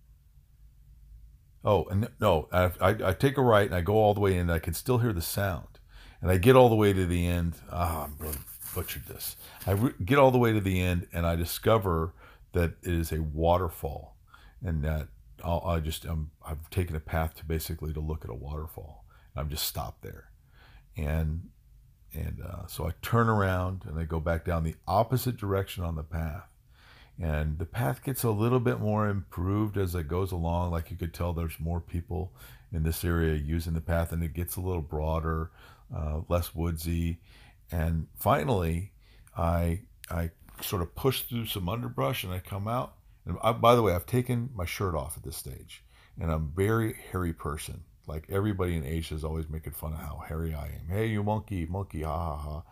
Oh, 1.63 1.86
and 1.86 2.10
no, 2.19 2.48
I, 2.51 2.72
I, 2.79 3.10
I 3.10 3.13
take 3.13 3.38
a 3.38 3.41
right 3.41 3.65
and 3.65 3.75
I 3.75 3.81
go 3.81 3.96
all 3.96 4.13
the 4.13 4.19
way 4.19 4.34
in. 4.34 4.41
And 4.41 4.51
I 4.51 4.60
can 4.60 4.74
still 4.74 5.00
hear 5.00 5.13
the 5.13 5.22
sound, 5.22 5.79
and 6.22 6.29
I 6.29 6.38
get 6.38 6.55
all 6.55 6.69
the 6.69 6.75
way 6.75 6.93
to 6.93 7.05
the 7.05 7.25
end. 7.25 7.55
Ah, 7.72 8.05
I'm 8.05 8.15
really 8.19 8.38
butchered 8.75 9.05
this. 9.07 9.36
I 9.65 9.72
re- 9.72 9.93
get 10.03 10.17
all 10.17 10.31
the 10.31 10.38
way 10.38 10.53
to 10.53 10.62
the 10.62 10.79
end, 10.81 11.07
and 11.12 11.25
I 11.25 11.36
discover 11.36 12.13
that 12.53 12.75
it 12.84 12.93
is 12.93 13.12
a 13.12 13.22
waterfall, 13.22 14.17
and 14.63 14.84
that 14.84 15.07
I'll, 15.43 15.63
I 15.65 15.79
just 15.79 16.05
I'm, 16.05 16.31
I've 16.46 16.69
taken 16.69 16.96
a 16.96 17.01
path 17.01 17.36
to 17.36 17.46
basically 17.46 17.93
to 17.93 18.00
look 18.00 18.24
at 18.24 18.31
a 18.31 18.36
waterfall. 18.36 19.05
I've 19.36 19.50
just 19.50 19.65
stopped 19.65 20.03
there, 20.03 20.31
and 20.96 21.50
and 22.17 22.41
uh, 22.41 22.65
so 22.67 22.88
I 22.88 22.91
turn 23.01 23.29
around 23.29 23.83
and 23.86 24.00
I 24.00 24.03
go 24.03 24.19
back 24.19 24.45
down 24.45 24.63
the 24.63 24.75
opposite 24.88 25.38
direction 25.38 25.83
on 25.83 25.95
the 25.95 26.03
path. 26.03 26.47
And 27.21 27.57
the 27.57 27.65
path 27.65 28.03
gets 28.03 28.24
a 28.24 28.29
little 28.29 28.59
bit 28.59 28.79
more 28.79 29.07
improved 29.07 29.77
as 29.77 29.95
it 29.95 30.07
goes 30.07 30.31
along. 30.31 30.71
Like 30.71 30.91
you 30.91 30.97
could 30.97 31.13
tell, 31.13 31.33
there's 31.33 31.59
more 31.59 31.79
people 31.79 32.31
in 32.71 32.83
this 32.83 33.03
area 33.03 33.36
using 33.36 33.74
the 33.74 33.81
path, 33.81 34.12
and 34.12 34.24
it 34.24 34.33
gets 34.33 34.55
a 34.55 34.62
little 34.62 34.81
broader, 34.81 35.51
uh, 35.95 36.21
less 36.27 36.53
woodsy. 36.53 37.19
And 37.71 38.07
finally, 38.15 38.91
I 39.36 39.81
I 40.09 40.31
sort 40.62 40.81
of 40.81 40.95
push 40.95 41.24
through 41.24 41.45
some 41.47 41.69
underbrush 41.69 42.24
and 42.24 42.33
I 42.33 42.39
come 42.39 42.67
out. 42.67 42.93
And 43.25 43.38
I, 43.43 43.51
by 43.51 43.75
the 43.75 43.81
way, 43.81 43.93
I've 43.93 44.05
taken 44.05 44.50
my 44.55 44.65
shirt 44.65 44.95
off 44.95 45.17
at 45.17 45.24
this 45.24 45.36
stage, 45.36 45.83
and 46.19 46.31
I'm 46.31 46.51
a 46.53 46.55
very 46.55 46.95
hairy 47.12 47.33
person. 47.33 47.83
Like 48.07 48.27
everybody 48.29 48.75
in 48.75 48.85
Asia 48.85 49.15
is 49.15 49.23
always 49.23 49.49
making 49.49 49.73
fun 49.73 49.93
of 49.93 49.99
how 49.99 50.23
hairy 50.27 50.53
I 50.53 50.67
am. 50.67 50.87
Hey, 50.89 51.07
you 51.07 51.23
monkey, 51.23 51.65
monkey, 51.65 52.03
ha 52.03 52.37
ha 52.37 52.63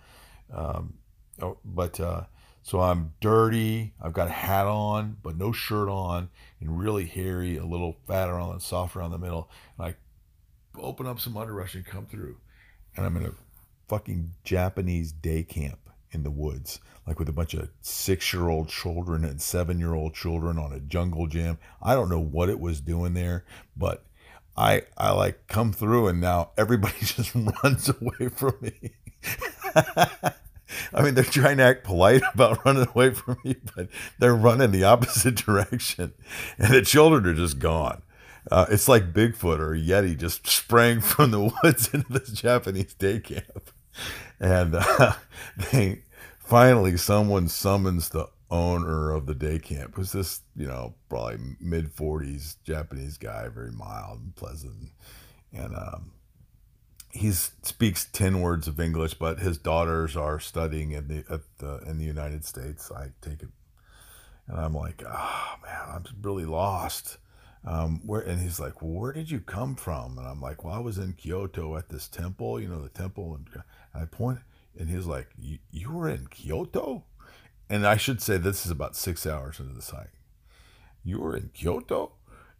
ha. 0.54 0.77
Um, 0.77 0.94
oh, 1.42 1.58
but 1.65 2.00
uh, 2.00 2.24
so 2.63 2.80
I'm 2.80 3.13
dirty. 3.20 3.94
I've 4.01 4.13
got 4.13 4.30
a 4.30 4.32
hat 4.32 4.65
on, 4.65 5.18
but 5.22 5.38
no 5.38 5.51
shirt 5.51 5.89
on, 5.89 6.30
and 6.62 6.80
really 6.80 7.06
hairy, 7.06 7.58
a 7.58 7.65
little 7.65 7.98
fat 8.08 8.30
around 8.30 8.51
and 8.51 8.62
soft 8.62 8.96
around 8.96 9.12
the 9.12 9.18
middle. 9.18 9.50
And 9.77 9.88
I 9.88 9.96
open 10.80 11.06
up 11.06 11.20
some 11.20 11.36
underbrush 11.36 11.75
and 11.75 11.86
come 11.86 12.06
through, 12.06 12.38
and 12.96 13.06
I'm 13.06 13.18
in 13.18 13.25
a 13.25 13.34
fucking 13.89 14.32
Japanese 14.44 15.12
day 15.12 15.44
camp 15.44 15.89
in 16.12 16.24
the 16.24 16.32
woods, 16.32 16.80
like 17.06 17.20
with 17.20 17.27
a 17.27 17.34
bunch 17.34 17.54
of 17.54 17.70
six 17.82 18.34
year 18.34 18.48
old 18.48 18.70
children 18.70 19.25
and 19.25 19.42
seven 19.42 19.80
year 19.80 19.94
old 19.94 20.15
children 20.15 20.58
on 20.58 20.72
a 20.72 20.80
jungle 20.80 21.27
gym. 21.27 21.58
I 21.82 21.94
don't 21.94 22.10
know 22.10 22.22
what 22.22 22.48
it 22.48 22.60
was 22.60 22.80
doing 22.80 23.13
there, 23.13 23.44
but 23.75 24.05
I 24.58 24.84
I 24.98 25.12
like 25.12 25.48
come 25.48 25.74
through 25.74 26.08
and 26.08 26.22
now 26.22 26.52
everybody 26.58 26.96
just 27.02 27.34
runs 27.36 27.90
away 27.90 28.30
from 28.30 28.56
me. 28.62 28.92
I 30.94 31.04
mean, 31.04 31.14
they're 31.16 31.24
trying 31.24 31.58
to 31.58 31.64
act 31.64 31.84
polite 31.84 32.24
about 32.34 32.64
running 32.66 32.88
away 32.88 33.12
from 33.14 33.38
me, 33.44 33.56
but 33.76 33.88
they're 34.20 34.36
running 34.36 34.72
the 34.72 34.84
opposite 34.84 35.36
direction, 35.46 36.14
and 36.58 36.74
the 36.74 36.82
children 36.82 37.26
are 37.26 37.34
just 37.34 37.60
gone. 37.60 38.02
Uh, 38.52 38.66
it's 38.70 38.88
like 38.88 39.14
Bigfoot 39.14 39.60
or 39.60 39.76
Yeti 39.76 40.18
just 40.18 40.48
sprang 40.48 41.02
from 41.02 41.32
the 41.32 41.52
woods 41.64 41.94
into 41.94 42.12
this 42.12 42.30
Japanese 42.30 42.94
day 42.94 43.20
camp, 43.20 43.72
and 44.40 44.76
uh, 44.76 45.14
they 45.72 46.02
finally 46.40 46.98
someone 46.98 47.48
summons 47.48 48.10
the 48.10 48.28
owner 48.50 49.12
of 49.12 49.25
the 49.25 49.36
day 49.36 49.60
camp, 49.60 49.98
was 49.98 50.12
this, 50.12 50.42
you 50.56 50.68
know, 50.68 50.96
probably 51.10 51.38
mid 51.60 51.96
40s 51.96 52.58
Japanese 52.64 53.18
guy, 53.18 53.48
very 53.50 53.72
mild 53.72 54.20
and 54.20 54.36
pleasant. 54.36 54.92
And 55.52 55.75
um, 55.75 56.12
he 57.10 57.32
speaks 57.32 58.06
10 58.12 58.42
words 58.42 58.68
of 58.68 58.80
English, 58.80 59.16
but 59.16 59.40
his 59.40 59.58
daughters 59.58 60.16
are 60.16 60.40
studying 60.40 60.92
in 60.92 61.08
the, 61.08 61.42
the, 61.58 61.78
in 61.90 61.98
the 61.98 62.06
United 62.06 62.46
States. 62.46 62.92
I 62.92 63.08
take 63.22 63.42
it. 63.42 63.50
And 64.48 64.60
I'm 64.60 64.74
like, 64.74 65.02
oh, 65.08 65.56
man, 65.64 65.82
I'm 65.88 66.04
really 66.22 66.46
lost. 66.46 67.18
Um, 67.68 68.02
where 68.06 68.22
and 68.22 68.40
he's 68.40 68.60
like, 68.60 68.84
well, 68.84 68.92
where 68.92 69.12
did 69.12 69.32
you 69.32 69.40
come 69.40 69.75
from? 69.75 70.20
And 70.20 70.28
I'm 70.28 70.40
like, 70.40 70.64
well, 70.64 70.75
I 70.75 70.80
was 70.80 71.00
in 71.00 71.14
Kyoto 71.14 71.78
at 71.78 71.90
this 71.90 72.08
temple, 72.08 72.60
you 72.60 72.68
know, 72.68 72.82
the 72.82 72.90
temple, 72.90 73.36
and 73.36 73.64
I 73.94 74.06
point, 74.06 74.40
and 74.78 74.88
he's 74.88 75.08
like, 75.08 75.30
you 75.40 75.92
were 75.92 76.08
in 76.08 76.28
Kyoto? 76.28 77.06
And 77.70 77.86
I 77.86 77.98
should 77.98 78.22
say 78.22 78.38
this 78.38 78.66
is 78.66 78.72
about 78.72 78.96
six 78.96 79.26
hours 79.26 79.60
into 79.60 79.74
the 79.74 79.82
site. 79.82 80.10
You 81.04 81.20
were 81.20 81.36
in 81.36 81.50
Kyoto? 81.54 82.14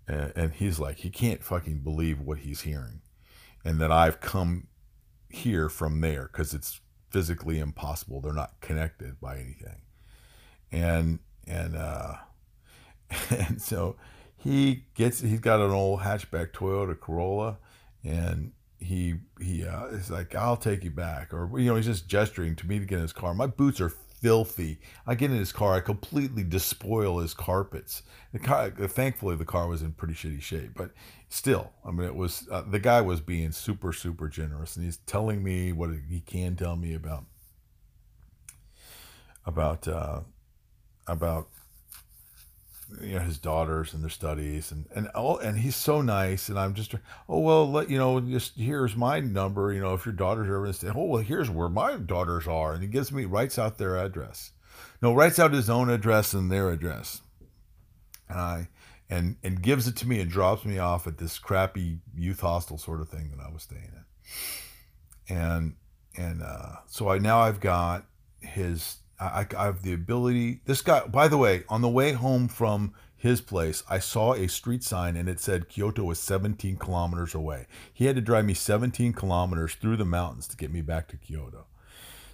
And, 0.08 0.34
and 0.36 0.54
he's 0.54 0.80
like, 0.80 0.98
he 0.98 1.10
can't 1.10 1.44
fucking 1.44 1.80
believe 1.80 2.20
what 2.20 2.40
he's 2.40 2.62
hearing. 2.62 3.02
And 3.64 3.80
that 3.82 3.92
I've 3.92 4.22
come 4.22 4.68
here 5.30 5.70
from 5.70 6.02
there 6.02 6.30
because 6.32 6.54
it's 6.54 6.80
physically 7.10 7.60
impossible. 7.60 8.22
They're 8.22 8.34
not 8.34 8.62
connected 8.62 9.20
by 9.20 9.38
anything. 9.38 9.82
And, 10.72 11.20
and, 11.48 11.76
uh, 11.76 12.16
and 13.30 13.62
so 13.62 13.96
he 14.38 14.86
gets, 14.94 15.22
he's 15.22 15.40
got 15.40 15.60
an 15.60 15.72
old 15.72 16.02
hatchback 16.02 16.52
Toyota 16.52 17.00
Corolla 17.00 17.58
and 18.04 18.52
he, 18.80 19.16
he, 19.42 19.66
uh, 19.66 19.86
is 19.86 20.12
like, 20.12 20.36
I'll 20.36 20.58
take 20.58 20.84
you 20.84 20.92
back. 20.92 21.34
Or, 21.34 21.50
you 21.60 21.66
know, 21.66 21.76
he's 21.76 21.86
just 21.86 22.08
gesturing 22.08 22.56
to 22.58 22.68
me 22.68 22.78
to 22.78 22.86
get 22.86 22.98
in 22.98 23.02
his 23.02 23.14
car. 23.14 23.34
My 23.34 23.48
boots 23.48 23.82
are 23.82 23.90
filthy. 24.26 24.80
I 25.06 25.14
get 25.14 25.30
in 25.30 25.38
his 25.38 25.52
car, 25.52 25.76
I 25.76 25.82
completely 25.82 26.44
despoil 26.44 27.20
his 27.20 27.36
carpets. 27.36 28.02
The 28.34 28.40
car, 28.40 28.72
thankfully, 28.72 29.36
the 29.36 29.46
car 29.46 29.68
was 29.68 29.84
in 29.84 29.92
pretty 29.92 30.16
shitty 30.16 30.42
shape, 30.42 30.72
but 30.76 30.90
still, 31.30 31.74
I 31.86 31.92
mean, 31.92 32.08
it 32.08 32.16
was 32.16 32.48
uh, 32.52 32.64
the 32.64 32.80
guy 32.80 33.02
was 33.02 33.22
being 33.22 33.52
super, 33.52 33.94
super 33.94 34.28
generous, 34.28 34.78
and 34.78 34.84
he's 34.84 34.98
telling 34.98 35.44
me 35.44 35.72
what 35.74 35.92
he 36.10 36.22
can 36.22 36.56
tell 36.56 36.76
me 36.76 36.96
about 36.96 37.26
about 39.46 39.88
uh, 39.88 40.22
about 41.06 41.50
you 43.02 43.16
know 43.16 43.20
his 43.20 43.38
daughters 43.38 43.94
and 43.94 44.04
their 44.04 44.10
studies 44.10 44.72
and 44.72 44.86
and 44.96 45.08
all 45.10 45.38
and 45.40 45.60
he's 45.60 45.76
so 45.76 46.02
nice 46.02 46.50
and 46.50 46.58
i'm 46.58 46.74
just 46.74 46.94
oh 47.28 47.40
well 47.40 47.70
let 47.70 47.90
you 47.90 47.98
know 47.98 48.20
just 48.20 48.56
here's 48.56 48.96
my 48.96 49.20
number 49.20 49.74
you 49.74 49.82
know 49.82 49.94
if 49.94 50.06
your 50.06 50.14
daughters 50.14 50.48
are 50.48 50.56
ever 50.56 50.74
stay 50.74 50.90
oh 50.94 51.06
well 51.06 51.22
here's 51.22 51.50
where 51.50 51.70
my 51.70 51.96
daughters 51.98 52.48
are. 52.48 52.74
And 52.74 52.82
he 52.82 52.88
gives 52.88 53.12
me 53.12 53.26
writes 53.26 53.60
out 53.60 53.78
their 53.78 53.98
address. 53.98 54.52
No 55.02 55.14
writes 55.14 55.40
out 55.40 55.54
his 55.54 55.70
own 55.70 55.90
address 55.90 56.34
and 56.34 56.52
their 56.52 56.70
address. 56.70 57.22
And 58.30 58.40
i 58.40 58.68
and 59.10 59.36
and 59.44 59.62
gives 59.62 59.88
it 59.88 59.96
to 59.98 60.08
me 60.08 60.20
and 60.20 60.30
drops 60.30 60.66
me 60.66 60.80
off 60.80 61.08
at 61.08 61.18
this 61.18 61.38
crappy 61.38 62.00
youth 62.16 62.40
hostel 62.40 62.78
sort 62.78 63.02
of 63.02 63.10
thing 63.10 63.32
that 63.36 63.44
i 63.44 63.50
was 63.50 63.64
staying 63.64 63.92
in. 65.30 65.36
And 65.38 65.76
and 66.18 66.42
uh, 66.42 66.78
so 66.88 67.10
i 67.10 67.18
now 67.18 67.40
i've 67.40 67.60
got 67.60 68.06
his 68.40 68.98
I, 69.20 69.46
I 69.58 69.66
have 69.66 69.82
the 69.82 69.94
ability. 69.94 70.62
This 70.66 70.82
guy, 70.82 71.06
by 71.08 71.28
the 71.28 71.38
way, 71.38 71.64
on 71.70 71.82
the 71.82 71.90
way 71.90 72.14
home 72.14 72.48
from 72.48 72.94
his 73.16 73.42
place, 73.42 73.84
I 73.90 74.00
saw 74.00 74.34
a 74.34 74.48
street 74.48 74.84
sign 74.84 75.16
and 75.16 75.30
it 75.30 75.40
said 75.40 75.70
Kyoto 75.70 76.04
was 76.04 76.20
17 76.20 76.78
kilometers 76.78 77.34
away. 77.34 77.68
He 77.94 78.06
had 78.06 78.16
to 78.16 78.22
drive 78.22 78.46
me 78.46 78.54
17 78.54 79.14
kilometers 79.14 79.76
through 79.76 79.98
the 79.98 80.06
mountains 80.06 80.48
to 80.50 80.58
get 80.58 80.72
me 80.72 80.82
back 80.82 81.08
to 81.10 81.18
Kyoto. 81.18 81.66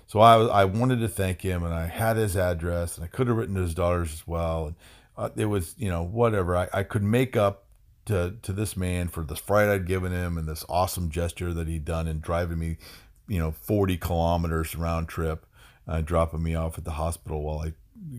So 0.07 0.19
I, 0.19 0.43
I 0.43 0.65
wanted 0.65 0.99
to 0.99 1.07
thank 1.07 1.41
him 1.41 1.63
and 1.63 1.73
I 1.73 1.85
had 1.85 2.17
his 2.17 2.35
address 2.35 2.97
and 2.97 3.05
I 3.05 3.07
could 3.07 3.27
have 3.27 3.37
written 3.37 3.55
to 3.55 3.61
his 3.61 3.73
daughters 3.73 4.11
as 4.11 4.27
well. 4.27 4.67
And 4.67 4.75
uh, 5.17 5.29
it 5.37 5.45
was, 5.45 5.75
you 5.77 5.89
know, 5.89 6.03
whatever. 6.03 6.57
I, 6.57 6.67
I 6.73 6.83
could 6.83 7.03
make 7.03 7.37
up 7.37 7.63
to, 8.05 8.35
to 8.41 8.51
this 8.51 8.75
man 8.75 9.07
for 9.07 9.23
the 9.23 9.35
fright 9.35 9.69
I'd 9.69 9.87
given 9.87 10.11
him 10.11 10.37
and 10.37 10.47
this 10.47 10.65
awesome 10.67 11.09
gesture 11.09 11.53
that 11.53 11.67
he'd 11.67 11.85
done 11.85 12.07
in 12.07 12.19
driving 12.19 12.59
me, 12.59 12.77
you 13.27 13.39
know, 13.39 13.51
40 13.51 13.95
kilometers 13.97 14.75
round 14.75 15.07
trip 15.07 15.45
uh, 15.91 15.99
dropping 15.99 16.41
me 16.41 16.55
off 16.55 16.77
at 16.77 16.85
the 16.85 16.91
hospital 16.91 17.41
while 17.43 17.59
I 17.59 17.73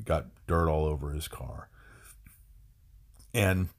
got 0.04 0.26
dirt 0.46 0.68
all 0.68 0.84
over 0.84 1.12
his 1.12 1.26
car. 1.26 1.70
And 3.32 3.70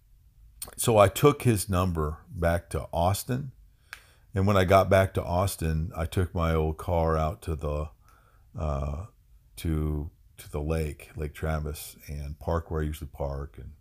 so 0.77 0.97
I 0.97 1.07
took 1.07 1.43
his 1.43 1.69
number 1.69 2.17
back 2.27 2.69
to 2.71 2.87
Austin. 2.91 3.51
And 4.33 4.47
when 4.47 4.57
I 4.57 4.63
got 4.63 4.89
back 4.89 5.13
to 5.13 5.23
Austin, 5.23 5.91
I 5.95 6.05
took 6.05 6.33
my 6.33 6.55
old 6.55 6.77
car 6.77 7.17
out 7.17 7.43
to 7.43 7.55
the 7.55 7.89
uh, 8.57 9.05
to 9.57 10.09
to 10.37 10.51
the 10.51 10.61
lake, 10.61 11.11
Lake 11.15 11.35
Travis, 11.35 11.95
and 12.07 12.39
park 12.39 12.71
where 12.71 12.81
I 12.81 12.85
usually 12.85 13.11
park, 13.13 13.59
and 13.59 13.73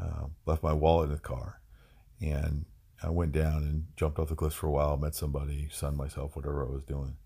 uh, 0.00 0.26
left 0.46 0.62
my 0.62 0.72
wallet 0.72 1.08
in 1.08 1.14
the 1.14 1.20
car, 1.20 1.60
and 2.20 2.64
I 3.02 3.10
went 3.10 3.32
down 3.32 3.64
and 3.64 3.86
jumped 3.96 4.20
off 4.20 4.28
the 4.28 4.36
cliffs 4.36 4.54
for 4.54 4.68
a 4.68 4.70
while, 4.70 4.96
met 4.96 5.16
somebody, 5.16 5.68
sunned 5.72 5.96
myself, 5.96 6.36
whatever 6.36 6.64
I 6.64 6.70
was 6.70 6.84
doing. 6.84 7.16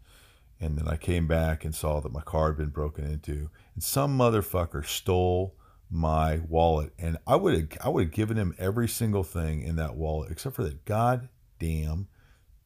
And 0.60 0.78
then 0.78 0.88
I 0.88 0.96
came 0.96 1.26
back 1.26 1.64
and 1.64 1.74
saw 1.74 2.00
that 2.00 2.12
my 2.12 2.22
car 2.22 2.48
had 2.48 2.56
been 2.56 2.70
broken 2.70 3.04
into, 3.04 3.50
and 3.74 3.82
some 3.82 4.16
motherfucker 4.16 4.84
stole 4.86 5.54
my 5.90 6.40
wallet. 6.48 6.92
And 6.98 7.18
I 7.26 7.36
would 7.36 7.54
have 7.54 7.78
I 7.84 7.88
would 7.88 8.04
have 8.04 8.12
given 8.12 8.36
him 8.36 8.54
every 8.58 8.88
single 8.88 9.22
thing 9.22 9.62
in 9.62 9.76
that 9.76 9.96
wallet 9.96 10.30
except 10.30 10.56
for 10.56 10.64
that 10.64 10.84
goddamn 10.84 12.08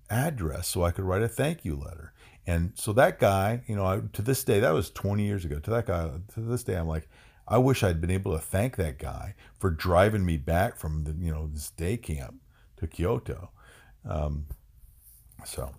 address 0.09 0.69
so 0.69 0.85
I 0.85 0.91
could 0.91 1.05
write 1.05 1.23
a 1.23 1.29
thank 1.29 1.65
you 1.65 1.77
letter. 1.77 2.13
And 2.47 2.73
so 2.75 2.93
that 2.95 3.19
guy, 3.19 3.63
you 3.67 3.77
know, 3.77 3.87
I, 3.87 4.01
to 4.13 4.23
this 4.23 4.43
day, 4.43 4.61
that 4.61 4.73
was 4.73 4.91
20 4.91 5.25
years 5.25 5.45
ago. 5.45 5.59
To 5.61 5.71
that 5.71 5.87
guy, 5.87 6.11
to 6.35 6.41
this 6.41 6.65
day, 6.65 6.75
I'm 6.75 6.89
like, 6.89 7.09
I 7.47 7.59
wish 7.59 7.83
I'd 7.83 8.01
been 8.01 8.11
able 8.11 8.33
to 8.33 8.39
thank 8.39 8.77
that 8.77 8.99
guy 8.99 9.35
for 9.59 9.71
driving 9.71 10.25
me 10.25 10.37
back 10.37 10.77
from 10.77 11.05
the, 11.05 11.13
you 11.13 11.33
know, 11.33 11.49
this 11.53 11.71
day 11.71 11.97
camp 11.97 12.41
to 12.79 12.87
Kyoto. 12.87 13.51
Um, 14.09 14.47
so 15.45 15.75